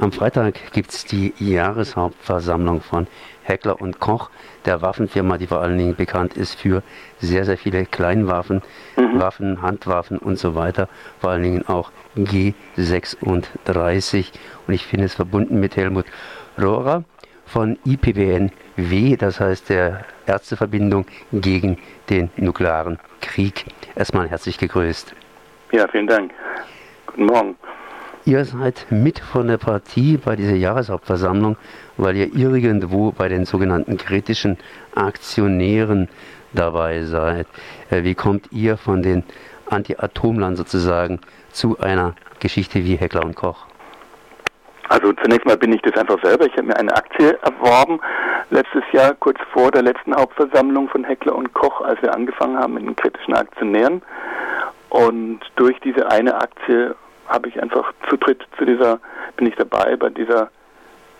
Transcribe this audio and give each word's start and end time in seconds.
Am 0.00 0.10
Freitag 0.12 0.54
gibt 0.72 0.92
es 0.92 1.04
die 1.04 1.34
Jahreshauptversammlung 1.38 2.80
von 2.80 3.06
Heckler 3.42 3.82
und 3.82 4.00
Koch, 4.00 4.30
der 4.64 4.80
Waffenfirma, 4.80 5.36
die 5.36 5.46
vor 5.46 5.60
allen 5.60 5.76
Dingen 5.76 5.94
bekannt 5.94 6.38
ist 6.38 6.58
für 6.58 6.82
sehr, 7.18 7.44
sehr 7.44 7.58
viele 7.58 7.84
Kleinwaffen, 7.84 8.62
mhm. 8.96 9.20
Waffen, 9.20 9.60
Handwaffen 9.60 10.16
und 10.16 10.38
so 10.38 10.54
weiter, 10.54 10.88
vor 11.20 11.28
allen 11.30 11.42
Dingen 11.42 11.68
auch 11.68 11.90
G36. 12.16 14.32
Und 14.66 14.72
ich 14.72 14.86
finde 14.86 15.04
es 15.04 15.12
verbunden 15.12 15.60
mit 15.60 15.76
Helmut 15.76 16.06
Rohrer 16.58 17.04
von 17.44 17.78
IPWNW, 17.84 19.18
das 19.18 19.38
heißt 19.38 19.68
der 19.68 20.06
Ärzteverbindung 20.24 21.04
gegen 21.30 21.76
den 22.08 22.30
nuklearen 22.36 22.98
Krieg. 23.20 23.66
Erstmal 23.96 24.30
herzlich 24.30 24.56
gegrüßt. 24.56 25.14
Ja, 25.72 25.86
vielen 25.88 26.06
Dank. 26.06 26.32
Guten 27.06 27.26
Morgen. 27.26 27.54
Ihr 28.26 28.44
seid 28.44 28.86
mit 28.90 29.18
von 29.18 29.48
der 29.48 29.56
Partie 29.56 30.18
bei 30.18 30.36
dieser 30.36 30.54
Jahreshauptversammlung, 30.54 31.56
weil 31.96 32.16
ihr 32.16 32.34
irgendwo 32.34 33.12
bei 33.12 33.28
den 33.28 33.46
sogenannten 33.46 33.96
kritischen 33.96 34.58
Aktionären 34.94 36.08
dabei 36.52 37.02
seid. 37.04 37.46
Äh, 37.90 38.02
wie 38.02 38.14
kommt 38.14 38.52
ihr 38.52 38.76
von 38.76 39.02
den 39.02 39.24
Anti-Atomlern 39.70 40.56
sozusagen 40.56 41.20
zu 41.50 41.78
einer 41.80 42.14
Geschichte 42.40 42.84
wie 42.84 42.96
Heckler 42.96 43.24
und 43.24 43.36
Koch? 43.36 43.66
Also 44.90 45.12
zunächst 45.14 45.46
mal 45.46 45.56
bin 45.56 45.72
ich 45.72 45.80
das 45.80 45.96
einfach 45.96 46.22
selber. 46.22 46.44
Ich 46.44 46.52
habe 46.52 46.64
mir 46.64 46.76
eine 46.76 46.94
Aktie 46.94 47.38
erworben 47.42 48.00
letztes 48.50 48.82
Jahr, 48.92 49.14
kurz 49.14 49.38
vor 49.52 49.70
der 49.70 49.82
letzten 49.82 50.14
Hauptversammlung 50.14 50.88
von 50.88 51.04
Heckler 51.04 51.36
und 51.36 51.54
Koch, 51.54 51.80
als 51.80 52.02
wir 52.02 52.12
angefangen 52.12 52.58
haben 52.58 52.74
mit 52.74 52.84
den 52.84 52.96
kritischen 52.96 53.34
Aktionären. 53.34 54.02
Und 54.90 55.40
durch 55.56 55.78
diese 55.80 56.10
eine 56.10 56.34
Aktie 56.34 56.96
habe 57.30 57.48
ich 57.48 57.62
einfach 57.62 57.92
zu 58.08 58.16
dritt 58.16 58.46
zu 58.58 58.64
dieser, 58.64 59.00
bin 59.36 59.46
ich 59.46 59.56
dabei 59.56 59.96
bei 59.96 60.10
dieser 60.10 60.50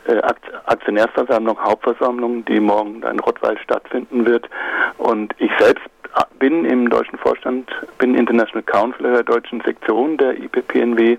äh, 0.07 0.21
Aktionärsversammlung, 0.67 1.59
Hauptversammlung, 1.59 2.45
die 2.45 2.61
morgen 2.61 3.03
in 3.03 3.21
Rottweil 3.21 3.59
stattfinden 3.59 4.27
wird. 4.27 4.49
Und 4.99 5.35
ich 5.39 5.51
selbst 5.59 5.85
bin 6.39 6.65
im 6.65 6.91
deutschen 6.91 7.19
Vorstand, 7.19 7.71
bin 7.99 8.15
International 8.15 8.63
Council 8.63 9.13
der 9.13 9.23
deutschen 9.23 9.61
Sektion 9.61 10.17
der 10.17 10.37
IPPNW 10.37 11.19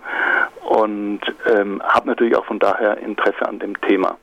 und 0.68 1.22
ähm, 1.48 1.82
habe 1.84 2.10
natürlich 2.10 2.36
auch 2.36 2.46
von 2.46 2.60
daher 2.60 2.98
Interesse 2.98 3.48
an 3.48 3.60
dem 3.60 3.80
Thema. 3.82 4.18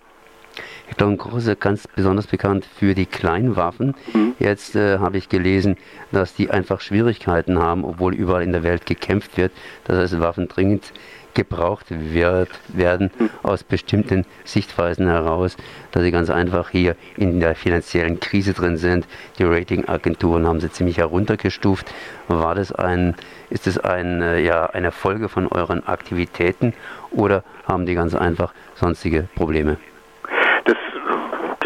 Ich 0.90 0.96
glaube, 0.96 1.16
Große 1.16 1.56
ganz 1.56 1.86
besonders 1.86 2.26
bekannt 2.26 2.64
für 2.64 2.94
die 2.94 3.06
Kleinwaffen. 3.06 3.94
Mhm. 4.12 4.34
Jetzt 4.38 4.74
äh, 4.74 4.98
habe 4.98 5.18
ich 5.18 5.28
gelesen, 5.28 5.76
dass 6.12 6.34
die 6.34 6.50
einfach 6.50 6.80
Schwierigkeiten 6.80 7.58
haben, 7.58 7.84
obwohl 7.84 8.14
überall 8.14 8.42
in 8.42 8.52
der 8.52 8.62
Welt 8.62 8.86
gekämpft 8.86 9.36
wird. 9.36 9.52
Das 9.84 9.98
heißt, 9.98 10.20
Waffen 10.20 10.48
dringend 10.48 10.92
gebraucht 11.34 11.86
wird, 11.90 12.48
werden 12.66 13.10
mhm. 13.16 13.30
aus 13.44 13.62
bestimmten 13.62 14.24
Sichtweisen 14.44 15.06
heraus, 15.06 15.56
dass 15.92 16.02
sie 16.02 16.10
ganz 16.10 16.30
einfach 16.30 16.70
hier 16.70 16.96
in 17.16 17.38
der 17.38 17.54
finanziellen 17.54 18.18
Krise 18.18 18.54
drin 18.54 18.76
sind. 18.76 19.06
Die 19.38 19.44
Ratingagenturen 19.44 20.48
haben 20.48 20.58
sie 20.58 20.72
ziemlich 20.72 20.98
heruntergestuft. 20.98 21.94
War 22.26 22.56
das 22.56 22.72
ein, 22.72 23.14
ist 23.50 23.68
das 23.68 23.78
ein, 23.78 24.20
äh, 24.20 24.40
ja, 24.40 24.66
eine 24.66 24.90
Folge 24.90 25.28
von 25.28 25.46
euren 25.46 25.86
Aktivitäten 25.86 26.72
oder 27.12 27.44
haben 27.66 27.86
die 27.86 27.94
ganz 27.94 28.16
einfach 28.16 28.52
sonstige 28.74 29.28
Probleme? 29.36 29.76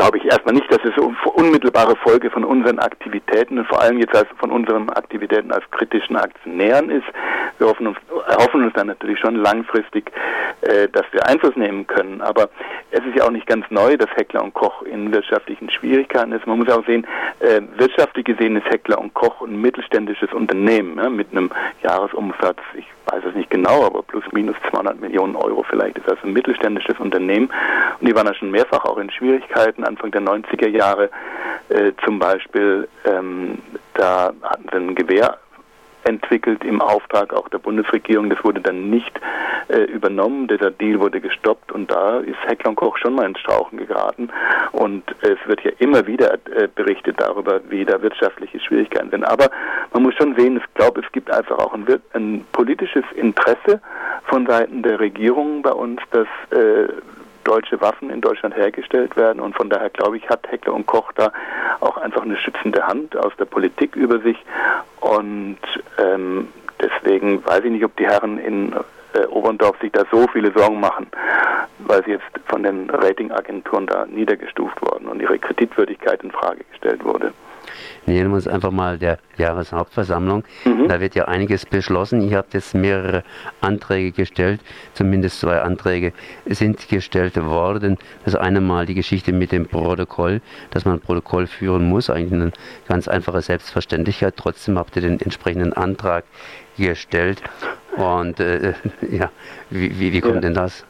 Glaube 0.02 0.18
ich 0.18 0.24
erstmal 0.24 0.54
nicht, 0.54 0.68
dass 0.68 0.80
es 0.82 0.98
unmittelbare 1.34 1.94
Folge 2.02 2.28
von 2.28 2.44
unseren 2.44 2.80
Aktivitäten 2.80 3.58
und 3.58 3.68
vor 3.68 3.80
allem 3.80 3.98
jetzt 3.98 4.12
von 4.40 4.50
unseren 4.50 4.90
Aktivitäten 4.90 5.52
als 5.52 5.62
kritischen 5.70 6.16
Aktionären 6.16 6.90
ist. 6.90 7.06
Wir 7.58 7.68
hoffen 7.68 7.86
uns, 7.86 7.96
erhoffen 8.26 8.64
uns 8.64 8.74
dann 8.74 8.88
natürlich 8.88 9.20
schon 9.20 9.36
langfristig, 9.36 10.10
äh, 10.62 10.88
dass 10.88 11.04
wir 11.12 11.26
Einfluss 11.26 11.56
nehmen 11.56 11.86
können. 11.86 12.20
Aber 12.20 12.48
es 12.90 13.00
ist 13.00 13.16
ja 13.16 13.24
auch 13.24 13.30
nicht 13.30 13.46
ganz 13.46 13.64
neu, 13.70 13.96
dass 13.96 14.10
Heckler 14.14 14.42
und 14.44 14.54
Koch 14.54 14.82
in 14.82 15.12
wirtschaftlichen 15.12 15.70
Schwierigkeiten 15.70 16.32
ist. 16.32 16.46
Man 16.46 16.58
muss 16.58 16.68
auch 16.68 16.86
sehen, 16.86 17.06
äh, 17.40 17.60
wirtschaftlich 17.76 18.24
gesehen 18.24 18.56
ist 18.56 18.66
Heckler 18.66 18.98
und 18.98 19.12
Koch 19.14 19.42
ein 19.42 19.60
mittelständisches 19.60 20.32
Unternehmen 20.32 20.98
ja, 20.98 21.10
mit 21.10 21.32
einem 21.32 21.50
Jahresumsatz, 21.82 22.58
ich 22.74 22.86
weiß 23.06 23.24
es 23.28 23.34
nicht 23.34 23.50
genau, 23.50 23.84
aber 23.84 24.02
plus 24.02 24.24
minus 24.32 24.56
200 24.70 25.00
Millionen 25.00 25.34
Euro 25.36 25.64
vielleicht 25.68 25.98
ist 25.98 26.06
das 26.06 26.18
ein 26.22 26.32
mittelständisches 26.32 26.98
Unternehmen. 26.98 27.50
Und 27.98 28.08
die 28.08 28.14
waren 28.14 28.26
ja 28.26 28.34
schon 28.34 28.50
mehrfach 28.50 28.84
auch 28.84 28.98
in 28.98 29.10
Schwierigkeiten. 29.10 29.84
Anfang 29.84 30.12
der 30.12 30.22
90er 30.22 30.68
Jahre 30.68 31.10
äh, 31.68 31.92
zum 32.04 32.18
Beispiel, 32.18 32.88
ähm, 33.04 33.58
da 33.94 34.32
hatten 34.42 34.68
sie 34.70 34.76
ein 34.76 34.94
Gewehr 34.94 35.38
entwickelt 36.04 36.64
im 36.64 36.80
Auftrag 36.80 37.32
auch 37.32 37.48
der 37.48 37.58
Bundesregierung. 37.58 38.30
Das 38.30 38.42
wurde 38.44 38.60
dann 38.60 38.90
nicht 38.90 39.20
äh, 39.68 39.82
übernommen. 39.82 40.48
Dieser 40.48 40.70
Deal 40.70 41.00
wurde 41.00 41.20
gestoppt 41.20 41.72
und 41.72 41.90
da 41.90 42.18
ist 42.18 42.38
Heckler 42.46 42.74
Koch 42.74 42.96
schon 42.98 43.14
mal 43.14 43.26
ins 43.26 43.38
Strauchen 43.40 43.78
geraten. 43.78 44.28
Und 44.72 45.04
es 45.20 45.38
wird 45.46 45.62
ja 45.62 45.72
immer 45.78 46.06
wieder 46.06 46.34
äh, 46.34 46.68
berichtet 46.74 47.20
darüber, 47.20 47.60
wie 47.68 47.84
da 47.84 48.00
wirtschaftliche 48.02 48.60
Schwierigkeiten 48.60 49.10
sind. 49.10 49.24
Aber 49.24 49.50
man 49.92 50.02
muss 50.02 50.14
schon 50.14 50.34
sehen, 50.36 50.56
ich 50.56 50.74
glaube, 50.74 51.00
es 51.04 51.12
gibt 51.12 51.30
einfach 51.30 51.58
auch 51.58 51.74
ein, 51.74 51.86
ein 52.14 52.44
politisches 52.52 53.04
Interesse 53.14 53.80
von 54.24 54.46
Seiten 54.46 54.82
der 54.82 55.00
Regierung 55.00 55.62
bei 55.62 55.72
uns, 55.72 56.00
dass 56.10 56.26
äh, 56.50 56.88
deutsche 57.44 57.80
Waffen 57.80 58.10
in 58.10 58.20
Deutschland 58.20 58.56
hergestellt 58.56 59.16
werden. 59.16 59.40
Und 59.40 59.56
von 59.56 59.68
daher 59.68 59.90
glaube 59.90 60.16
ich, 60.16 60.28
hat 60.28 60.50
Heckler 60.50 60.74
und 60.74 60.86
Koch 60.86 61.12
da 61.12 61.32
auch 61.80 61.96
einfach 61.96 62.22
eine 62.22 62.36
schützende 62.36 62.86
Hand 62.86 63.16
aus 63.16 63.32
der 63.38 63.44
Politik 63.44 63.96
über 63.96 64.20
sich. 64.20 64.36
Und 65.00 65.58
ähm, 65.98 66.48
deswegen 66.80 67.44
weiß 67.44 67.64
ich 67.64 67.70
nicht, 67.70 67.84
ob 67.84 67.96
die 67.96 68.06
Herren 68.06 68.38
in 68.38 68.74
äh, 69.14 69.26
Oberndorf 69.26 69.78
sich 69.80 69.92
da 69.92 70.04
so 70.10 70.26
viele 70.32 70.52
Sorgen 70.52 70.80
machen, 70.80 71.06
weil 71.78 72.04
sie 72.04 72.12
jetzt 72.12 72.26
von 72.46 72.62
den 72.62 72.90
Ratingagenturen 72.90 73.86
da 73.86 74.06
niedergestuft 74.06 74.80
worden 74.82 75.08
und 75.08 75.20
ihre 75.20 75.38
Kreditwürdigkeit 75.38 76.22
in 76.22 76.30
Frage 76.30 76.64
gestellt 76.70 77.04
wurde. 77.04 77.32
Nehmen 78.06 78.30
wir 78.30 78.36
uns 78.36 78.48
einfach 78.48 78.70
mal 78.70 78.98
der 78.98 79.18
Jahreshauptversammlung. 79.36 80.44
Mhm. 80.64 80.88
Da 80.88 81.00
wird 81.00 81.14
ja 81.14 81.26
einiges 81.26 81.66
beschlossen. 81.66 82.28
Ihr 82.28 82.36
habt 82.36 82.54
jetzt 82.54 82.74
mehrere 82.74 83.22
Anträge 83.60 84.12
gestellt, 84.12 84.60
zumindest 84.94 85.40
zwei 85.40 85.60
Anträge 85.60 86.12
sind 86.46 86.88
gestellt 86.88 87.36
worden. 87.42 87.98
Das 88.24 88.34
eine 88.34 88.60
Mal 88.60 88.86
die 88.86 88.94
Geschichte 88.94 89.32
mit 89.32 89.52
dem 89.52 89.66
Protokoll, 89.66 90.40
dass 90.70 90.84
man 90.84 90.94
ein 90.94 91.00
Protokoll 91.00 91.46
führen 91.46 91.88
muss, 91.88 92.10
eigentlich 92.10 92.32
eine 92.32 92.52
ganz 92.88 93.08
einfache 93.08 93.40
Selbstverständlichkeit. 93.40 94.34
Trotzdem 94.36 94.78
habt 94.78 94.96
ihr 94.96 95.02
den 95.02 95.20
entsprechenden 95.20 95.72
Antrag 95.72 96.24
gestellt. 96.76 97.42
Und 97.96 98.40
äh, 98.40 98.74
ja, 99.10 99.30
wie, 99.70 99.98
wie, 99.98 100.12
wie 100.12 100.20
kommt 100.20 100.36
ja. 100.36 100.40
denn 100.40 100.54
das? 100.54 100.84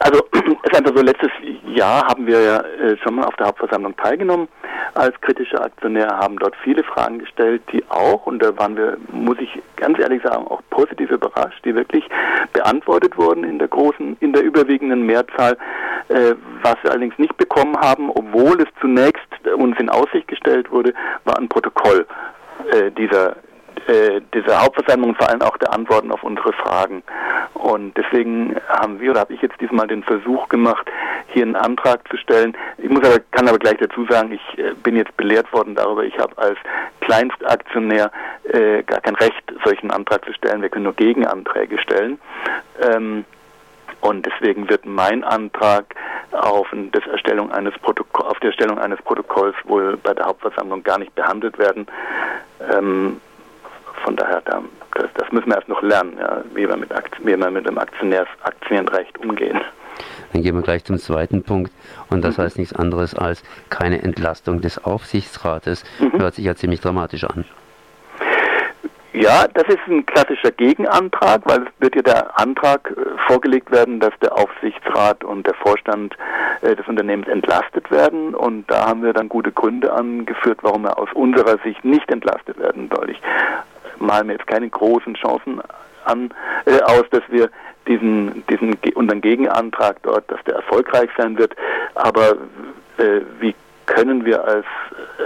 Also 0.00 0.26
es 0.32 0.40
ist 0.40 0.76
einfach 0.76 0.96
so, 0.96 1.02
letztes 1.02 1.30
Jahr 1.66 2.06
haben 2.06 2.26
wir 2.26 2.40
ja 2.40 2.56
äh, 2.58 2.96
schon 3.02 3.16
mal 3.16 3.26
auf 3.26 3.36
der 3.36 3.46
Hauptversammlung 3.46 3.96
teilgenommen 3.96 4.48
als 4.94 5.18
kritischer 5.20 5.62
Aktionär, 5.62 6.08
haben 6.08 6.38
dort 6.38 6.56
viele 6.64 6.82
Fragen 6.82 7.20
gestellt, 7.20 7.62
die 7.72 7.84
auch, 7.90 8.26
und 8.26 8.42
da 8.42 8.56
waren 8.58 8.76
wir, 8.76 8.96
muss 9.12 9.38
ich 9.38 9.50
ganz 9.76 9.98
ehrlich 9.98 10.22
sagen, 10.22 10.46
auch 10.48 10.62
positiv 10.70 11.10
überrascht, 11.10 11.64
die 11.64 11.74
wirklich 11.74 12.04
beantwortet 12.52 13.16
wurden 13.16 13.44
in 13.44 13.58
der 13.58 13.68
großen, 13.68 14.16
in 14.20 14.32
der 14.32 14.42
überwiegenden 14.42 15.02
Mehrzahl. 15.04 15.56
Äh, 16.08 16.34
was 16.62 16.76
wir 16.82 16.90
allerdings 16.90 17.18
nicht 17.18 17.36
bekommen 17.36 17.76
haben, 17.76 18.10
obwohl 18.10 18.60
es 18.60 18.68
zunächst 18.80 19.28
uns 19.54 19.78
in 19.78 19.88
Aussicht 19.88 20.26
gestellt 20.28 20.70
wurde, 20.72 20.92
war 21.24 21.38
ein 21.38 21.48
Protokoll 21.48 22.06
äh, 22.72 22.90
dieser 22.90 23.36
äh, 23.86 24.20
dieser 24.34 24.62
Hauptversammlung 24.62 25.14
vor 25.14 25.28
allem 25.28 25.42
auch 25.42 25.56
der 25.56 25.72
Antworten 25.72 26.12
auf 26.12 26.22
unsere 26.22 26.52
Fragen. 26.52 27.02
Und 27.60 27.94
deswegen 27.96 28.56
haben 28.68 29.00
wir 29.00 29.10
oder 29.10 29.20
habe 29.20 29.34
ich 29.34 29.42
jetzt 29.42 29.60
diesmal 29.60 29.86
den 29.86 30.02
Versuch 30.02 30.48
gemacht, 30.48 30.90
hier 31.28 31.42
einen 31.42 31.56
Antrag 31.56 32.08
zu 32.08 32.16
stellen. 32.16 32.56
Ich 32.78 32.88
muss 32.88 33.04
aber, 33.04 33.18
kann 33.32 33.48
aber 33.48 33.58
gleich 33.58 33.76
dazu 33.78 34.06
sagen, 34.06 34.32
ich 34.32 34.58
äh, 34.58 34.72
bin 34.82 34.96
jetzt 34.96 35.14
belehrt 35.18 35.52
worden 35.52 35.74
darüber, 35.74 36.02
ich 36.02 36.18
habe 36.18 36.36
als 36.38 36.56
Kleinstaktionär 37.00 38.10
äh, 38.44 38.82
gar 38.82 39.00
kein 39.00 39.14
Recht, 39.16 39.42
solchen 39.64 39.90
Antrag 39.90 40.24
zu 40.24 40.32
stellen. 40.32 40.62
Wir 40.62 40.70
können 40.70 40.84
nur 40.84 40.94
Gegenanträge 40.94 41.78
stellen. 41.78 42.18
Ähm, 42.80 43.24
und 44.00 44.24
deswegen 44.24 44.68
wird 44.70 44.86
mein 44.86 45.22
Antrag 45.22 45.94
auf, 46.32 46.68
das 46.92 47.06
Erstellung 47.06 47.52
eines 47.52 47.74
auf 47.84 48.40
die 48.40 48.46
Erstellung 48.46 48.78
eines 48.78 49.00
Protokolls 49.02 49.54
wohl 49.64 49.98
bei 49.98 50.14
der 50.14 50.24
Hauptversammlung 50.24 50.82
gar 50.82 50.98
nicht 50.98 51.14
behandelt 51.14 51.58
werden. 51.58 51.86
Ähm, 52.72 53.20
von 54.02 54.16
daher, 54.16 54.40
da, 54.46 54.62
das, 54.94 55.10
das, 55.14 55.32
müssen 55.32 55.48
wir 55.48 55.56
erst 55.56 55.68
noch 55.68 55.82
lernen, 55.82 56.16
ja, 56.18 56.42
wie, 56.54 56.68
wir 56.68 56.76
mit 56.76 56.90
wie 57.22 57.36
wir 57.36 57.50
mit 57.50 57.66
dem 57.66 57.78
Aktionärs 57.78 58.28
Aktienrecht 58.42 59.18
umgehen. 59.18 59.60
Dann 60.32 60.42
gehen 60.42 60.54
wir 60.54 60.62
gleich 60.62 60.84
zum 60.84 60.98
zweiten 60.98 61.42
Punkt. 61.42 61.72
Und 62.08 62.24
das 62.24 62.38
mhm. 62.38 62.42
heißt 62.42 62.58
nichts 62.58 62.74
anderes 62.74 63.14
als 63.14 63.42
keine 63.68 64.02
Entlastung 64.02 64.60
des 64.60 64.82
Aufsichtsrates. 64.84 65.84
Mhm. 65.98 66.20
Hört 66.20 66.34
sich 66.34 66.44
ja 66.44 66.54
ziemlich 66.54 66.80
dramatisch 66.80 67.24
an. 67.24 67.44
Ja, 69.12 69.48
das 69.52 69.64
ist 69.64 69.80
ein 69.88 70.06
klassischer 70.06 70.52
Gegenantrag, 70.52 71.42
weil 71.44 71.62
es 71.62 71.68
wird 71.80 71.96
ja 71.96 72.02
der 72.02 72.40
Antrag 72.40 72.94
äh, 72.96 73.18
vorgelegt 73.26 73.70
werden, 73.72 73.98
dass 73.98 74.12
der 74.22 74.38
Aufsichtsrat 74.38 75.24
und 75.24 75.46
der 75.48 75.54
Vorstand 75.54 76.16
äh, 76.62 76.76
des 76.76 76.86
Unternehmens 76.86 77.26
entlastet 77.26 77.90
werden. 77.90 78.36
Und 78.36 78.70
da 78.70 78.86
haben 78.86 79.02
wir 79.02 79.12
dann 79.12 79.28
gute 79.28 79.50
Gründe 79.50 79.92
angeführt, 79.92 80.60
warum 80.62 80.84
er 80.84 80.96
aus 80.96 81.08
unserer 81.12 81.58
Sicht 81.64 81.84
nicht 81.84 82.08
entlastet 82.10 82.56
werden 82.58 82.88
soll. 82.94 83.10
Ich 83.10 83.20
male 84.00 84.24
mir 84.24 84.32
jetzt 84.34 84.46
keine 84.46 84.68
großen 84.68 85.14
Chancen 85.14 85.60
an, 86.04 86.30
äh, 86.66 86.80
aus, 86.82 87.04
dass 87.10 87.22
wir 87.28 87.50
diesen, 87.86 88.44
diesen 88.48 88.76
unseren 88.94 89.20
Gegenantrag 89.20 90.02
dort, 90.02 90.30
dass 90.30 90.42
der 90.44 90.56
erfolgreich 90.56 91.10
sein 91.16 91.38
wird. 91.38 91.54
Aber 91.94 92.32
äh, 92.98 93.20
wie 93.40 93.54
können 93.86 94.24
wir 94.24 94.44
als, 94.44 94.66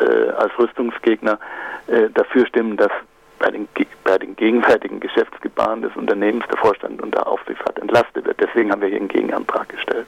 äh, 0.00 0.30
als 0.30 0.58
Rüstungsgegner 0.58 1.38
äh, 1.86 2.08
dafür 2.14 2.46
stimmen, 2.46 2.76
dass 2.76 2.90
bei 3.38 3.50
den, 3.50 3.68
bei 4.04 4.16
den 4.16 4.36
gegenwärtigen 4.36 5.00
Geschäftsgebaren 5.00 5.82
des 5.82 5.94
Unternehmens 5.96 6.44
der 6.50 6.56
Vorstand 6.58 7.02
und 7.02 7.14
der 7.14 7.26
Aufsichtsrat 7.26 7.78
entlastet 7.78 8.24
wird. 8.24 8.40
Deswegen 8.40 8.70
haben 8.70 8.80
wir 8.80 8.88
hier 8.88 8.98
einen 8.98 9.08
Gegenantrag 9.08 9.68
gestellt. 9.68 10.06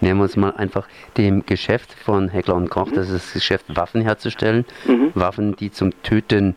Nehmen 0.00 0.20
wir 0.20 0.24
uns 0.24 0.36
mal 0.36 0.50
einfach 0.56 0.86
dem 1.16 1.44
Geschäft 1.46 1.94
von 1.94 2.28
Heckler 2.28 2.54
und 2.54 2.68
Koch, 2.68 2.86
mhm. 2.86 2.94
das 2.94 3.08
ist 3.10 3.26
das 3.26 3.32
Geschäft, 3.32 3.64
Waffen 3.74 4.02
herzustellen. 4.02 4.64
Mhm. 4.84 5.10
Waffen, 5.14 5.56
die 5.56 5.72
zum 5.72 5.90
Töten 6.02 6.54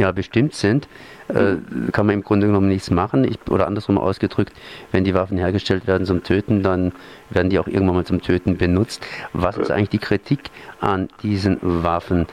ja 0.00 0.12
bestimmt 0.12 0.54
sind, 0.54 0.88
äh, 1.28 1.56
kann 1.92 2.06
man 2.06 2.16
im 2.16 2.22
Grunde 2.22 2.46
genommen 2.46 2.68
nichts 2.68 2.90
machen. 2.90 3.24
Ich, 3.24 3.38
oder 3.50 3.66
andersrum 3.66 3.98
ausgedrückt, 3.98 4.52
wenn 4.92 5.04
die 5.04 5.14
Waffen 5.14 5.38
hergestellt 5.38 5.86
werden 5.86 6.06
zum 6.06 6.22
Töten, 6.22 6.62
dann 6.62 6.92
werden 7.30 7.50
die 7.50 7.58
auch 7.58 7.66
irgendwann 7.66 7.96
mal 7.96 8.04
zum 8.04 8.20
Töten 8.20 8.56
benutzt. 8.56 9.06
Was 9.32 9.56
ist 9.56 9.70
eigentlich 9.70 9.90
die 9.90 9.98
Kritik 9.98 10.50
an 10.80 11.08
diesen 11.22 11.58
Waffen? 11.62 12.26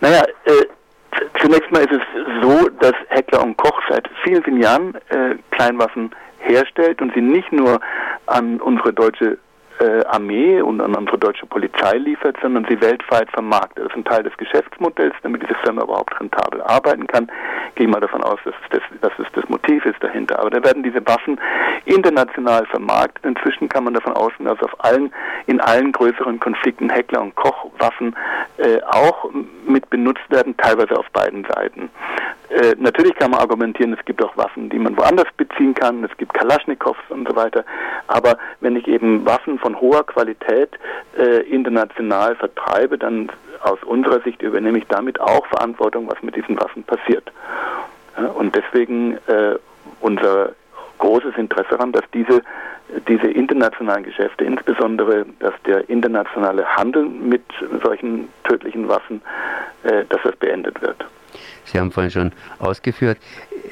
Naja, 0.00 0.22
äh, 0.44 1.20
zunächst 1.40 1.70
mal 1.72 1.82
ist 1.82 1.92
es 1.92 2.42
so, 2.42 2.68
dass 2.80 2.94
Heckler 3.08 3.42
und 3.42 3.56
Koch 3.56 3.80
seit 3.88 4.08
vielen, 4.22 4.42
vielen 4.44 4.62
Jahren 4.62 4.94
äh, 5.08 5.36
Kleinwaffen 5.50 6.10
herstellt 6.38 7.00
und 7.00 7.12
sie 7.14 7.22
nicht 7.22 7.50
nur 7.52 7.80
an 8.26 8.60
unsere 8.60 8.92
deutsche 8.92 9.38
Armee 10.06 10.60
und 10.60 10.80
an 10.80 10.94
unsere 10.94 11.18
deutsche 11.18 11.46
Polizei 11.46 11.98
liefert, 11.98 12.36
sondern 12.40 12.66
sie 12.68 12.80
weltweit 12.80 13.30
vermarktet. 13.30 13.84
Das 13.84 13.92
ist 13.92 13.96
ein 13.96 14.04
Teil 14.04 14.22
des 14.22 14.36
Geschäftsmodells, 14.36 15.14
damit 15.22 15.42
diese 15.42 15.54
Firma 15.64 15.82
überhaupt 15.82 16.18
rentabel 16.18 16.62
arbeiten 16.62 17.06
kann. 17.06 17.30
Gehe 17.74 17.88
mal 17.88 18.00
davon 18.00 18.22
aus, 18.22 18.38
dass 18.44 18.54
das, 18.70 18.82
dass 19.00 19.12
es 19.18 19.26
das 19.34 19.48
Motiv 19.48 19.84
ist 19.84 20.02
dahinter. 20.02 20.38
Aber 20.38 20.50
da 20.50 20.62
werden 20.64 20.82
diese 20.82 21.06
Waffen 21.06 21.38
international 21.84 22.66
vermarktet. 22.66 23.24
Inzwischen 23.24 23.68
kann 23.68 23.84
man 23.84 23.94
davon 23.94 24.14
ausgehen, 24.14 24.46
dass 24.46 24.62
auf 24.62 24.84
allen, 24.84 25.12
in 25.46 25.60
allen 25.60 25.92
größeren 25.92 26.40
Konflikten 26.40 26.90
Heckler 26.90 27.22
und 27.22 27.34
Koch 27.34 27.64
Waffen 27.78 28.14
äh, 28.58 28.80
auch 28.82 29.30
mit 29.66 29.88
benutzt 29.90 30.28
werden, 30.28 30.56
teilweise 30.56 30.98
auf 30.98 31.06
beiden 31.10 31.44
Seiten. 31.44 31.90
Äh, 32.48 32.74
natürlich 32.78 33.14
kann 33.16 33.32
man 33.32 33.40
argumentieren, 33.40 33.92
es 33.98 34.04
gibt 34.04 34.22
auch 34.22 34.36
Waffen, 34.36 34.70
die 34.70 34.78
man 34.78 34.96
woanders 34.96 35.26
beziehen 35.36 35.74
kann, 35.74 36.04
es 36.04 36.16
gibt 36.16 36.32
Kalaschnikows 36.34 36.96
und 37.08 37.28
so 37.28 37.34
weiter, 37.34 37.64
aber 38.06 38.38
wenn 38.60 38.76
ich 38.76 38.86
eben 38.86 39.26
Waffen 39.26 39.58
von 39.58 39.80
hoher 39.80 40.04
Qualität 40.04 40.70
äh, 41.18 41.40
international 41.50 42.36
vertreibe, 42.36 42.98
dann 42.98 43.30
aus 43.62 43.82
unserer 43.84 44.20
Sicht 44.20 44.42
übernehme 44.42 44.78
ich 44.78 44.86
damit 44.88 45.20
auch 45.20 45.44
Verantwortung, 45.46 46.08
was 46.08 46.22
mit 46.22 46.36
diesen 46.36 46.58
Waffen 46.60 46.84
passiert. 46.84 47.32
Ja, 48.16 48.28
und 48.28 48.54
deswegen 48.54 49.18
äh, 49.26 49.56
unser 50.00 50.52
großes 50.98 51.36
Interesse 51.36 51.70
daran, 51.70 51.92
dass 51.92 52.04
diese, 52.12 52.42
diese 53.08 53.28
internationalen 53.28 54.04
Geschäfte, 54.04 54.44
insbesondere 54.44 55.26
dass 55.40 55.54
der 55.66 55.88
internationale 55.88 56.64
Handel 56.64 57.04
mit 57.04 57.42
solchen 57.82 58.28
tödlichen 58.44 58.88
Waffen, 58.88 59.20
äh, 59.82 60.04
dass 60.08 60.20
das 60.22 60.36
beendet 60.36 60.80
wird. 60.80 61.04
Sie 61.64 61.78
haben 61.78 61.90
vorhin 61.90 62.10
schon 62.10 62.32
ausgeführt, 62.58 63.18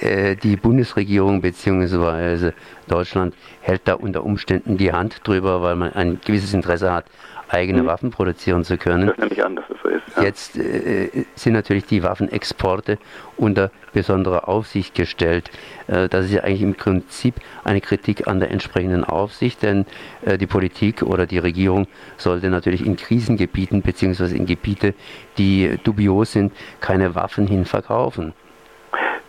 äh, 0.01 0.35
die 0.37 0.57
Bundesregierung 0.57 1.41
bzw. 1.41 2.51
Deutschland 2.89 3.35
hält 3.61 3.83
da 3.85 3.95
unter 3.95 4.25
Umständen 4.25 4.77
die 4.77 4.93
Hand 4.93 5.27
drüber, 5.27 5.63
weil 5.63 5.77
man 5.77 5.93
ein 5.93 6.21
gewisses 6.25 6.53
Interesse 6.55 6.93
hat, 6.93 7.07
eigene 7.49 7.83
mhm. 7.83 7.87
Waffen 7.87 8.11
produzieren 8.11 8.65
zu 8.65 8.77
können. 8.77 9.07
Das 9.07 9.19
nehme 9.19 9.33
ich 9.33 9.45
an, 9.45 9.57
dass 9.57 9.65
es 9.71 9.77
so 9.83 9.89
ist. 9.89 9.94
Ja. 10.17 10.23
Jetzt 10.23 10.57
äh, 10.57 11.25
sind 11.35 11.55
natürlich 11.55 11.87
die 11.87 12.03
Waffenexporte 12.03 12.99
unter 13.37 13.71
besondere 13.93 14.47
Aufsicht 14.47 14.95
gestellt. 14.95 15.51
Äh, 15.87 16.09
das 16.09 16.27
ist 16.27 16.33
ja 16.33 16.43
eigentlich 16.43 16.63
im 16.63 16.75
Prinzip 16.75 17.35
eine 17.65 17.81
Kritik 17.81 18.29
an 18.29 18.39
der 18.39 18.51
entsprechenden 18.51 19.05
Aufsicht, 19.05 19.63
denn 19.63 19.87
äh, 20.25 20.39
die 20.39 20.47
Politik 20.47 21.03
oder 21.03 21.27
die 21.27 21.39
Regierung 21.39 21.89
sollte 22.17 22.49
natürlich 22.49 22.85
in 22.85 22.97
Krisengebieten 22.97 23.83
bzw. 23.83 24.37
in 24.37 24.47
Gebiete, 24.47 24.95
die 25.39 25.79
dubios 25.83 26.33
sind, 26.33 26.53
keine 26.81 27.15
Waffen 27.15 27.47
hin 27.47 27.65
verkaufen. 27.65 28.35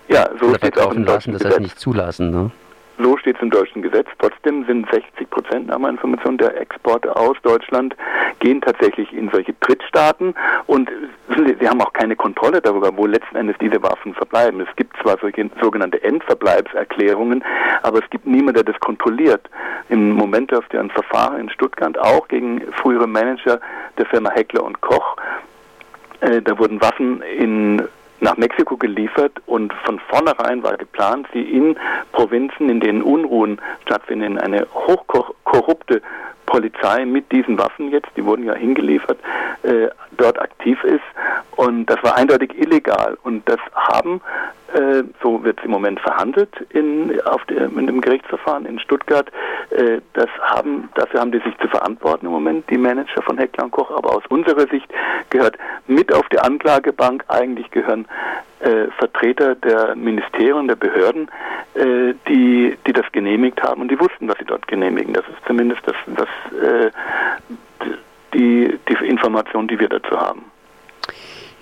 Ja, 0.08 0.30
so 0.40 0.48
oder 0.48 0.60
verkaufen 0.60 1.04
lassen, 1.04 1.34
das 1.34 1.44
heißt 1.44 1.60
nicht 1.60 1.80
zulassen. 1.80 2.30
Ne? 2.30 2.52
So 2.98 3.18
steht 3.18 3.36
es 3.36 3.42
im 3.42 3.50
deutschen 3.50 3.82
Gesetz. 3.82 4.08
Trotzdem 4.20 4.66
sind 4.66 4.90
60 4.92 5.30
Prozent 5.30 5.68
nach 5.68 5.78
meiner 5.78 5.94
Information 5.94 6.38
der 6.38 6.60
Exporte 6.60 7.16
aus 7.16 7.36
Deutschland 7.44 7.96
gehen 8.40 8.62
tatsächlich 8.62 9.12
in 9.14 9.30
solche 9.32 9.54
Drittstaaten 9.60 10.34
und 10.68 10.90
Sie, 11.36 11.68
haben 11.68 11.82
auch 11.82 11.94
keine 11.94 12.16
Kontrolle 12.16 12.62
darüber, 12.62 12.96
wo 12.96 13.08
letzten 13.08 13.36
Endes 13.36 13.56
diese 13.60 13.82
Waffen 13.82 14.14
verbleiben. 14.14 14.62
Es 14.62 14.74
gibt 14.76 14.96
zwar 15.02 15.18
solche 15.20 15.50
sogenannte 15.60 16.02
Endverbleibserklärungen, 16.04 17.44
aber 17.82 18.00
es 18.00 18.10
gibt 18.10 18.26
niemand, 18.28 18.58
der 18.58 18.64
das 18.64 18.80
kontrolliert. 18.80 19.50
Im 19.90 20.12
Moment 20.12 20.52
läuft 20.52 20.74
ja 20.74 20.80
ein 20.80 20.92
Verfahren 20.92 21.40
in 21.40 21.50
Stuttgart 21.50 21.98
auch 21.98 22.28
gegen 22.28 22.62
frühere 22.74 23.08
Manager 23.08 23.60
der 23.98 24.06
Firma 24.06 24.30
Heckler 24.32 24.64
und 24.64 24.80
Koch. 24.82 25.18
Äh, 26.22 26.42
da 26.42 26.58
wurden 26.58 26.82
Waffen 26.82 27.22
in 27.22 27.82
nach 28.20 28.38
Mexiko 28.38 28.78
geliefert 28.78 29.34
und 29.46 29.74
von 29.86 30.00
vornherein 30.00 30.64
war 30.64 30.78
geplant, 30.78 31.28
sie 31.34 31.42
in 31.42 31.76
Provinzen, 32.12 32.70
in 32.70 32.80
denen 32.80 33.02
Unruhen 33.02 33.60
stattfinden, 33.84 34.34
in 34.34 34.40
eine 34.40 34.68
hochkorrupte 34.74 36.02
Polizei 36.46 37.06
mit 37.06 37.32
diesen 37.32 37.58
Waffen 37.58 37.92
jetzt, 37.92 38.10
die 38.16 38.24
wurden 38.24 38.46
ja 38.46 38.54
hingeliefert, 38.54 39.20
äh, 39.64 39.90
dort 40.18 40.40
aktiv 40.40 40.82
ist. 40.84 41.04
Und 41.56 41.88
das 41.88 42.02
war 42.04 42.16
eindeutig 42.16 42.58
illegal. 42.58 43.18
Und 43.24 43.48
das 43.50 43.60
haben, 43.74 44.22
äh, 44.74 45.04
so 45.22 45.44
wird 45.44 45.60
es 45.60 45.66
im 45.66 45.72
Moment 45.72 46.00
verhandelt 46.00 46.50
in, 46.70 47.20
auf 47.26 47.44
der, 47.46 47.66
in 47.66 47.88
dem 47.88 48.02
Gerichtsverfahren 48.02 48.66
in 48.66 48.80
Stuttgart, 48.80 49.32
das 50.14 50.30
haben, 50.42 50.90
dafür 50.96 51.22
haben 51.22 51.32
die 51.32 51.40
sich 51.40 51.58
zu 51.58 51.68
verantworten 51.68 52.26
im 52.26 52.32
Moment, 52.32 52.70
die 52.70 52.78
Manager 52.78 53.22
von 53.22 53.38
Heckler 53.38 53.66
und 53.66 53.72
Koch. 53.72 53.92
Aber 53.92 54.16
aus 54.16 54.24
unserer 54.30 54.68
Sicht 54.68 54.88
gehört 55.30 55.58
mit 55.88 56.14
auf 56.14 56.28
die 56.30 56.40
Anklagebank, 56.40 57.24
eigentlich 57.28 57.70
gehören 57.72 58.08
äh, 58.60 58.88
Vertreter 58.98 59.56
der 59.56 59.96
Ministerien, 59.96 60.68
der 60.68 60.76
Behörden, 60.76 61.30
äh, 61.76 62.14
die, 62.28 62.78
die 62.88 62.94
das 62.94 63.06
genehmigt 63.12 63.62
haben 63.62 63.82
und 63.82 63.90
die 63.90 64.00
wussten, 64.00 64.28
was 64.28 64.38
sie 64.38 64.46
dort 64.46 64.68
genehmigen. 64.68 65.14
Das 65.14 65.26
ist 65.28 65.46
zumindest 65.46 65.82
das, 65.86 65.96
das, 66.16 66.62
äh, 66.62 66.92
die, 68.34 68.80
die 68.90 69.06
Information, 69.06 69.68
die 69.68 69.80
wir 69.80 69.90
dazu 69.90 70.20
haben. 70.20 70.46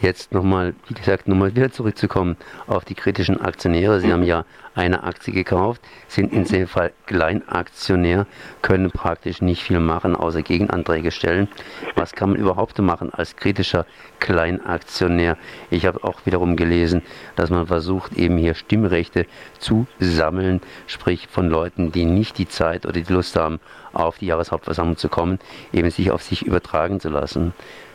Jetzt 0.04 0.34
nochmal, 0.34 0.76
wie 0.90 0.96
gesagt, 0.96 1.30
nochmal 1.30 1.56
wieder 1.56 1.72
zurückzukommen 1.72 2.36
auf 2.68 2.84
die 2.84 2.94
kritischen 2.94 3.40
Aktionäre. 3.40 4.02
Sie 4.02 4.12
haben 4.12 4.24
ja 4.24 4.44
eine 4.76 5.04
Aktie 5.04 5.34
gekauft, 5.34 5.82
sind 6.10 6.34
in 6.34 6.44
dem 6.44 6.68
Fall 6.68 6.92
Kleinaktionär, 7.06 8.28
können 8.62 8.92
praktisch 8.92 9.42
nicht 9.42 9.64
viel 9.64 9.80
machen, 9.80 10.18
außer 10.18 10.42
Gegenanträge 10.42 11.10
stellen. 11.12 11.48
Was 11.96 12.12
kann 12.12 12.32
man 12.32 12.40
überhaupt 12.40 12.78
machen 12.80 13.14
als 13.14 13.38
kritischer 13.38 13.86
Kleinaktionär? 14.20 15.38
Ich 15.70 15.86
habe 15.86 16.04
auch 16.04 16.26
wiederum 16.26 16.58
gelesen, 16.58 17.02
dass 17.38 17.50
man 17.50 17.68
versucht, 17.68 18.12
eben 18.18 18.36
hier 18.38 18.56
Stimmrechte 18.56 19.26
zu 19.58 19.88
sammeln, 20.02 20.60
sprich 20.86 21.30
von 21.32 21.48
Leuten, 21.48 21.94
die 21.94 22.04
nicht 22.04 22.38
die 22.40 22.50
Zeit 22.50 22.86
oder 22.86 23.00
die 23.00 23.14
Lust 23.14 23.38
haben, 23.38 23.62
auf 23.94 24.18
die 24.18 24.26
Jahreshauptversammlung 24.26 24.98
zu 24.98 25.08
kommen, 25.08 25.40
eben 25.72 25.90
sich 25.90 26.12
auf 26.12 26.24
sich 26.24 26.46
übertragen 26.46 27.00
zu 27.00 27.08
lassen. 27.08 27.54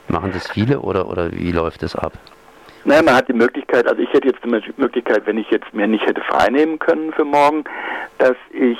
Machen 0.09 0.33
das 0.33 0.49
viele 0.51 0.81
oder, 0.81 1.09
oder 1.09 1.33
wie 1.33 1.53
läuft 1.53 1.83
das 1.83 1.95
ab? 1.95 2.13
Naja, 2.85 3.03
man 3.03 3.17
hat 3.17 3.29
die 3.29 3.35
Möglichkeit, 3.35 3.87
also 3.87 4.01
ich 4.01 4.11
hätte 4.13 4.29
jetzt 4.29 4.43
die 4.43 4.73
Möglichkeit, 4.79 5.27
wenn 5.27 5.37
ich 5.37 5.51
jetzt 5.51 5.75
mir 5.75 5.87
nicht 5.87 6.07
hätte 6.07 6.23
freinehmen 6.23 6.79
können 6.79 7.13
für 7.13 7.25
morgen, 7.25 7.65
dass 8.19 8.37
ich 8.51 8.79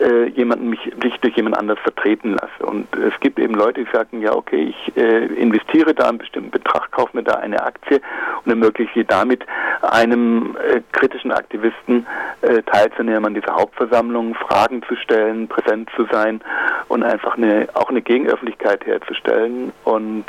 äh, 0.00 0.28
jemanden 0.30 0.70
mich, 0.70 0.80
mich 1.02 1.14
durch 1.20 1.36
jemand 1.36 1.58
anders 1.58 1.78
vertreten 1.80 2.32
lasse. 2.40 2.66
Und 2.66 2.88
es 2.96 3.12
gibt 3.20 3.38
eben 3.38 3.54
Leute, 3.54 3.84
die 3.84 3.90
sagen, 3.92 4.22
ja 4.22 4.34
okay, 4.34 4.74
ich 4.74 4.96
äh, 4.96 5.26
investiere 5.26 5.94
da 5.94 6.08
einen 6.08 6.18
bestimmten 6.18 6.50
Betrag, 6.50 6.90
kaufe 6.90 7.16
mir 7.16 7.22
da 7.22 7.34
eine 7.34 7.62
Aktie 7.62 8.00
und 8.44 8.50
ermögliche 8.50 9.04
damit 9.04 9.44
einem 9.82 10.56
äh, 10.56 10.80
kritischen 10.92 11.30
Aktivisten 11.30 12.06
äh, 12.42 12.62
teilzunehmen 12.62 13.26
an 13.26 13.34
dieser 13.34 13.54
Hauptversammlung, 13.54 14.34
Fragen 14.34 14.82
zu 14.88 14.96
stellen, 14.96 15.48
präsent 15.48 15.90
zu 15.94 16.06
sein 16.10 16.40
und 16.88 17.02
einfach 17.02 17.36
eine, 17.36 17.68
auch 17.74 17.90
eine 17.90 18.02
Gegenöffentlichkeit 18.02 18.86
herzustellen 18.86 19.72
und 19.84 20.24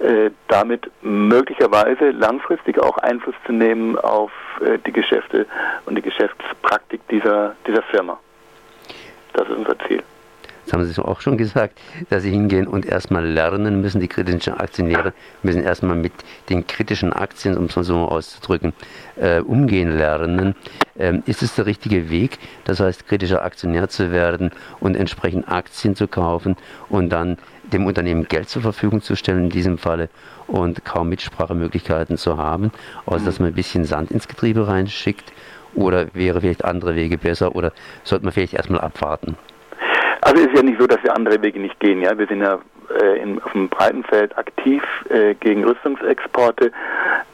äh, 0.00 0.30
damit 0.48 0.90
möglicherweise 1.02 2.10
langfristig 2.10 2.78
auch 2.78 2.98
Einfluss 2.98 3.34
zu 3.46 3.52
nehmen 3.52 3.96
auf 3.98 4.32
äh, 4.60 4.78
die 4.86 4.92
Geschäfte 4.92 5.46
und 5.86 5.96
die 5.96 6.02
Geschäftspraktik 6.02 7.00
dieser, 7.08 7.54
dieser 7.66 7.82
Firma. 7.82 8.18
Das 9.32 9.48
ist 9.48 9.56
unser 9.56 9.78
Ziel. 9.86 10.02
Das 10.64 10.72
haben 10.72 10.84
Sie 10.84 11.02
auch 11.02 11.20
schon 11.20 11.36
gesagt, 11.36 11.78
dass 12.08 12.22
Sie 12.22 12.30
hingehen 12.30 12.66
und 12.66 12.86
erstmal 12.86 13.24
lernen 13.26 13.80
müssen. 13.82 14.00
Die 14.00 14.08
kritischen 14.08 14.54
Aktionäre 14.54 15.12
müssen 15.42 15.62
erstmal 15.62 15.96
mit 15.96 16.12
den 16.48 16.66
kritischen 16.66 17.12
Aktien, 17.12 17.56
um 17.58 17.66
es 17.66 17.76
mal 17.76 17.84
so 17.84 17.96
auszudrücken, 17.96 18.72
äh, 19.16 19.40
umgehen 19.40 19.96
lernen. 19.96 20.54
Ähm, 20.96 21.22
ist 21.26 21.42
es 21.42 21.54
der 21.54 21.66
richtige 21.66 22.08
Weg, 22.08 22.38
das 22.64 22.80
heißt, 22.80 23.06
kritischer 23.06 23.42
Aktionär 23.42 23.88
zu 23.88 24.10
werden 24.10 24.52
und 24.80 24.96
entsprechend 24.96 25.48
Aktien 25.48 25.96
zu 25.96 26.08
kaufen 26.08 26.56
und 26.88 27.10
dann 27.10 27.36
dem 27.72 27.86
Unternehmen 27.86 28.26
Geld 28.28 28.48
zur 28.48 28.62
Verfügung 28.62 29.00
zu 29.00 29.16
stellen 29.16 29.44
in 29.44 29.50
diesem 29.50 29.78
Falle 29.78 30.08
und 30.46 30.84
kaum 30.84 31.08
Mitsprachemöglichkeiten 31.08 32.16
zu 32.16 32.36
haben, 32.36 32.70
außer 33.06 33.24
dass 33.24 33.38
man 33.38 33.48
ein 33.48 33.54
bisschen 33.54 33.84
Sand 33.84 34.10
ins 34.10 34.28
Getriebe 34.28 34.68
reinschickt 34.68 35.32
Oder 35.74 36.06
wäre 36.14 36.40
vielleicht 36.40 36.64
andere 36.64 36.94
Wege 36.94 37.18
besser? 37.18 37.54
Oder 37.56 37.72
sollte 38.04 38.24
man 38.24 38.32
vielleicht 38.32 38.54
erstmal 38.54 38.80
abwarten? 38.80 39.36
Also 40.20 40.42
es 40.42 40.48
ist 40.48 40.56
ja 40.56 40.62
nicht 40.62 40.80
so, 40.80 40.86
dass 40.86 41.02
wir 41.02 41.14
andere 41.14 41.42
Wege 41.42 41.60
nicht 41.60 41.78
gehen. 41.80 42.00
Ja, 42.00 42.16
wir 42.16 42.26
sind 42.26 42.40
ja 42.40 42.58
äh, 43.00 43.20
in, 43.20 43.42
auf 43.42 43.52
dem 43.52 43.68
breiten 43.68 44.04
Feld 44.04 44.36
aktiv 44.38 44.82
äh, 45.10 45.34
gegen 45.34 45.64
Rüstungsexporte. 45.64 46.70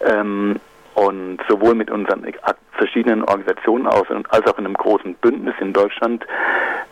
Ähm, 0.01 0.57
und 0.95 1.39
sowohl 1.49 1.75
mit 1.75 1.91
unseren 1.91 2.27
verschiedenen 2.73 3.23
Organisationen 3.23 3.87
aus 3.87 4.07
als 4.31 4.47
auch 4.47 4.59
in 4.59 4.67
einem 4.67 4.75
großen 4.75 5.15
Bündnis 5.15 5.55
in 5.61 5.73
Deutschland, 5.73 6.27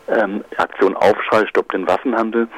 ähm, 0.09 0.45
Aktion 0.57 0.97
Aufschrei, 0.97 1.47
stoppt 1.47 1.75
den 1.75 1.87
Waffenhandel. 1.87 2.49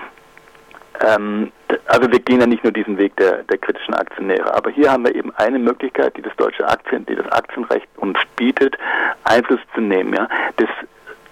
Ähm, 1.05 1.53
also 1.87 2.11
wir 2.11 2.19
gehen 2.21 2.41
ja 2.41 2.47
nicht 2.47 2.65
nur 2.65 2.73
diesen 2.73 2.99
Weg 2.99 3.17
der, 3.17 3.43
der 3.45 3.59
kritischen 3.59 3.95
Aktionäre, 3.95 4.55
aber 4.55 4.71
hier 4.71 4.91
haben 4.93 5.05
wir 5.05 5.15
eben 5.15 5.35
eine 5.37 5.59
Möglichkeit, 5.59 6.17
die 6.17 6.23
das 6.23 6.35
deutsche 6.37 6.67
Aktien, 6.67 7.07
die 7.07 7.15
das 7.15 7.31
Aktienrecht 7.33 7.89
uns 7.97 8.19
bietet, 8.37 8.77
Einfluss 9.25 9.61
zu 9.75 9.81
nehmen. 9.81 10.15
Ja, 10.15 10.29
das 10.57 10.69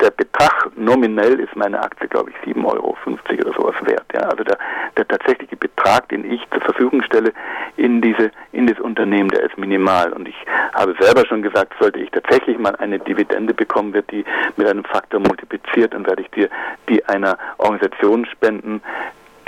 der 0.01 0.11
Betrag 0.11 0.71
nominell 0.77 1.41
ist 1.41 1.55
meine 1.57 1.81
Aktie, 1.81 2.09
glaube 2.09 2.31
ich, 2.31 2.55
7,50 2.55 2.65
Euro 2.67 2.97
oder 2.97 3.53
sowas 3.55 3.75
wert. 3.85 4.05
Ja? 4.15 4.21
Also 4.21 4.45
der, 4.45 4.59
der 4.97 5.09
tatsächliche 5.09 5.57
Betrag, 5.57 6.09
den 6.09 6.31
ich 6.31 6.41
zur 6.51 6.61
Verfügung 6.61 7.03
stelle 7.03 7.33
in 7.77 8.01
diese 8.01 8.31
in 8.53 8.67
das 8.67 8.79
Unternehmen, 8.79 9.29
der 9.31 9.43
ist 9.43 9.59
minimal. 9.59 10.13
Und 10.13 10.29
ich 10.29 10.37
habe 10.75 10.95
selber 11.01 11.27
schon 11.27 11.43
gesagt, 11.43 11.73
sollte 11.81 11.99
ich 11.99 12.11
tatsächlich 12.11 12.59
mal 12.59 12.77
eine 12.77 12.99
Dividende 12.99 13.55
bekommen, 13.55 13.93
wird 13.93 14.11
die 14.11 14.25
mit 14.57 14.69
einem 14.69 14.85
Faktor 14.85 15.21
multipliziert, 15.21 15.95
dann 15.95 16.07
werde 16.07 16.23
ich 16.23 16.31
dir 16.31 16.49
die 16.89 17.05
einer 17.07 17.37
Organisation 17.59 18.27
spenden, 18.27 18.81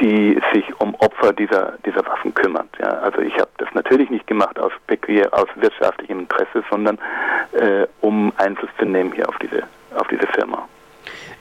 die 0.00 0.40
sich 0.52 0.64
um 0.80 0.94
Opfer 0.96 1.32
dieser, 1.32 1.74
dieser 1.84 2.04
Waffen 2.06 2.34
kümmert. 2.34 2.68
Ja, 2.78 2.88
also 3.00 3.20
ich 3.20 3.34
habe 3.34 3.50
das 3.58 3.68
natürlich 3.74 4.10
nicht 4.10 4.26
gemacht 4.26 4.58
aus, 4.58 4.72
aus 5.32 5.48
wirtschaftlichem 5.56 6.20
Interesse, 6.20 6.64
sondern 6.70 6.98
äh, 7.52 7.86
um 8.00 8.32
Einfluss 8.36 8.70
zu 8.78 8.84
nehmen 8.84 9.12
hier 9.12 9.28
auf 9.28 9.38
diese 9.38 9.62
auf 9.94 10.06
diese 10.08 10.26
Firma. 10.34 10.68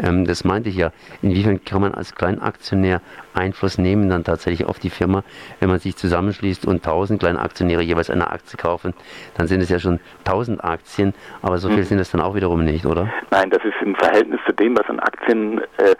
Ähm, 0.02 0.26
das 0.26 0.44
meinte 0.44 0.70
ich 0.70 0.76
ja. 0.76 0.92
Inwiefern 1.22 1.64
kann 1.64 1.82
man 1.82 1.94
als 1.94 2.16
Kleinaktionär 2.16 3.02
Einfluss 3.34 3.78
nehmen 3.78 4.10
dann 4.10 4.24
tatsächlich 4.24 4.68
auf 4.68 4.80
die 4.80 4.90
Firma, 4.90 5.24
wenn 5.60 5.70
man 5.70 5.80
sich 5.80 5.96
zusammenschließt 5.98 6.66
und 6.66 6.78
1000 6.78 7.20
kleine 7.20 7.40
Aktionäre 7.40 7.82
jeweils 7.82 8.10
eine 8.10 8.30
Aktie 8.32 8.58
kaufen, 8.58 8.94
dann 9.36 9.48
sind 9.48 9.62
es 9.62 9.70
ja 9.70 9.80
schon 9.80 10.00
1000 10.26 10.64
Aktien, 10.64 11.14
aber 11.42 11.58
so 11.58 11.68
viel 11.68 11.80
hm. 11.80 11.84
sind 11.84 12.00
es 12.00 12.12
dann 12.12 12.22
auch 12.22 12.36
wiederum 12.36 12.64
nicht, 12.64 12.86
oder? 12.86 13.10
Nein, 13.32 13.50
das 13.50 13.64
ist 13.64 13.76
im 13.82 13.96
Verhältnis 13.96 14.40
zu 14.46 14.54
dem, 14.54 14.78
was 14.78 14.88
an 14.90 15.00
Aktien 15.00 15.60
äh, 15.78 15.96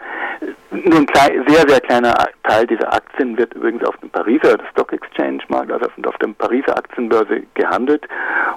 nur 0.70 0.98
ein 0.98 1.06
klein, 1.06 1.44
sehr, 1.46 1.68
sehr 1.68 1.80
kleiner 1.80 2.14
Teil 2.44 2.66
dieser 2.66 2.92
Aktien 2.92 3.36
wird 3.36 3.52
übrigens 3.54 3.84
auf 3.84 3.96
dem 3.98 4.10
Pariser 4.10 4.56
Stock 4.70 4.92
Exchange 4.92 5.42
Markt, 5.48 5.72
also 5.72 5.86
auf 6.04 6.18
dem 6.18 6.34
Pariser 6.34 6.76
Aktienbörse 6.76 7.42
gehandelt. 7.54 8.06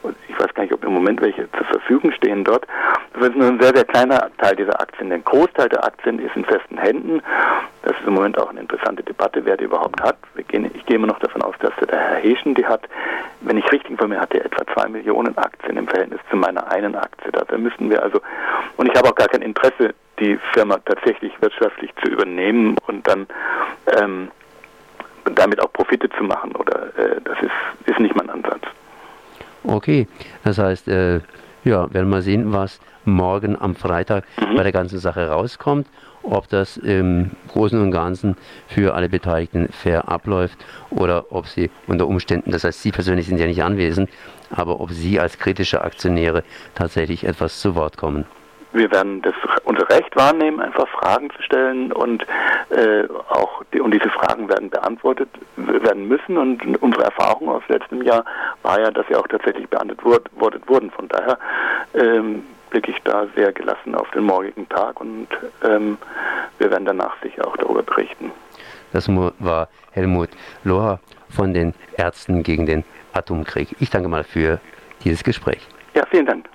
Und 0.03 0.15
ich 0.27 0.39
weiß 0.39 0.53
gar 0.53 0.63
nicht, 0.63 0.73
ob 0.73 0.83
im 0.83 0.93
Moment 0.93 1.21
welche 1.21 1.49
zur 1.51 1.65
Verfügung 1.65 2.11
stehen 2.11 2.43
dort. 2.43 2.65
Das 3.13 3.29
ist 3.29 3.35
nur 3.35 3.47
ein 3.47 3.59
sehr, 3.59 3.75
sehr 3.75 3.85
kleiner 3.85 4.29
Teil 4.37 4.55
dieser 4.55 4.79
Aktien. 4.79 5.09
Der 5.09 5.19
Großteil 5.19 5.69
der 5.69 5.83
Aktien 5.83 6.19
ist 6.19 6.35
in 6.35 6.45
festen 6.45 6.77
Händen. 6.77 7.21
Das 7.83 7.97
ist 7.97 8.07
im 8.07 8.13
Moment 8.13 8.39
auch 8.39 8.49
eine 8.49 8.61
interessante 8.61 9.03
Debatte, 9.03 9.43
wer 9.45 9.57
die 9.57 9.65
überhaupt 9.65 10.01
hat. 10.01 10.17
Gehen, 10.47 10.69
ich 10.73 10.85
gehe 10.85 10.95
immer 10.95 11.07
noch 11.07 11.19
davon 11.19 11.41
aus, 11.41 11.55
dass 11.59 11.73
der 11.89 11.99
Herr 11.99 12.17
Heschen 12.17 12.53
die 12.53 12.65
hat. 12.65 12.81
Wenn 13.41 13.57
ich 13.57 13.71
richtig 13.71 13.91
informiere, 13.91 14.21
hat 14.21 14.33
er 14.33 14.45
etwa 14.45 14.63
zwei 14.73 14.87
Millionen 14.87 15.37
Aktien 15.37 15.77
im 15.77 15.87
Verhältnis 15.87 16.19
zu 16.29 16.37
meiner 16.37 16.71
einen 16.71 16.95
Aktie. 16.95 17.31
Da 17.31 17.57
müssen 17.57 17.89
wir 17.89 18.01
also, 18.01 18.21
und 18.77 18.87
ich 18.87 18.95
habe 18.95 19.09
auch 19.09 19.15
gar 19.15 19.27
kein 19.27 19.41
Interesse, 19.41 19.93
die 20.20 20.39
Firma 20.53 20.77
tatsächlich 20.79 21.34
wirtschaftlich 21.41 21.91
zu 22.03 22.12
übernehmen 22.12 22.77
und 22.88 23.08
dann 23.08 23.27
ähm, 24.00 24.29
damit 25.36 25.62
auch 25.62 25.72
Profite 25.74 26.10
zu 26.10 26.24
machen. 26.24 26.55
Oder 26.55 26.98
äh, 26.98 27.22
das 27.24 27.38
ist, 27.41 27.89
ist 27.89 28.00
nicht 28.00 28.15
mein 28.15 28.29
Ansatz. 28.29 28.62
Okay, 29.63 30.08
das 30.43 30.58
heißt, 30.58 30.88
äh, 30.88 31.22
ja, 31.63 31.91
werden 31.93 32.10
wir 32.10 32.22
sehen, 32.22 32.51
was 32.51 32.79
morgen 33.05 33.60
am 33.60 33.75
Freitag 33.75 34.25
mhm. 34.39 34.55
bei 34.55 34.63
der 34.63 34.72
ganzen 34.72 35.00
Sache 35.00 35.29
rauskommt, 35.29 35.88
ob 36.22 36.48
das 36.50 36.77
im 36.77 37.32
Großen 37.50 37.82
und 37.82 37.91
Ganzen 37.91 38.36
für 38.67 38.93
alle 38.93 39.10
Beteiligten 39.10 39.70
fair 39.70 40.08
abläuft 40.10 40.58
oder 40.89 41.32
ob 41.32 41.48
sie 41.48 41.70
unter 41.88 42.08
Umständen, 42.08 42.51
das 42.51 42.63
heißt, 42.63 42.82
Sie 42.82 42.91
persönlich 42.91 43.27
sind 43.27 43.39
ja 43.39 43.46
nicht 43.46 43.63
anwesend, 43.63 44.10
aber 44.50 44.79
ob 44.79 44.91
Sie 44.91 45.20
als 45.20 45.38
kritische 45.38 45.82
Aktionäre 45.82 46.43
tatsächlich 46.75 47.25
etwas 47.25 47.60
zu 47.60 47.75
Wort 47.75 47.98
kommen 47.98 48.25
wir 48.73 48.91
werden 48.91 49.21
das, 49.21 49.33
unser 49.63 49.89
Recht 49.89 50.15
wahrnehmen, 50.15 50.59
einfach 50.59 50.87
Fragen 50.87 51.29
zu 51.29 51.41
stellen 51.41 51.91
und 51.91 52.25
äh, 52.69 53.07
auch 53.29 53.63
die, 53.73 53.79
und 53.79 53.91
diese 53.91 54.09
Fragen 54.09 54.49
werden 54.49 54.69
beantwortet 54.69 55.29
werden 55.55 56.07
müssen 56.07 56.37
und 56.37 56.81
unsere 56.81 57.05
Erfahrung 57.05 57.49
aus 57.49 57.63
letztem 57.67 58.01
Jahr 58.01 58.25
war 58.63 58.79
ja, 58.79 58.91
dass 58.91 59.07
sie 59.07 59.15
auch 59.15 59.27
tatsächlich 59.27 59.67
beantwortet 59.69 60.31
wurden. 60.67 60.91
Von 60.91 61.07
daher 61.07 61.37
ähm, 61.93 62.43
blicke 62.69 62.91
ich 62.91 63.01
da 63.03 63.27
sehr 63.35 63.51
gelassen 63.51 63.95
auf 63.95 64.09
den 64.11 64.23
morgigen 64.23 64.67
Tag 64.69 64.99
und 64.99 65.27
ähm, 65.63 65.97
wir 66.57 66.71
werden 66.71 66.85
danach 66.85 67.15
sicher 67.21 67.47
auch 67.47 67.55
darüber 67.57 67.83
berichten. 67.83 68.31
Das 68.91 69.07
war 69.07 69.69
Helmut 69.91 70.29
Lohr 70.63 70.99
von 71.29 71.53
den 71.53 71.73
Ärzten 71.97 72.43
gegen 72.43 72.65
den 72.65 72.83
Atomkrieg. 73.13 73.75
Ich 73.79 73.89
danke 73.89 74.07
mal 74.07 74.23
für 74.23 74.59
dieses 75.03 75.23
Gespräch. 75.23 75.67
Ja, 75.93 76.03
vielen 76.09 76.25
Dank. 76.25 76.47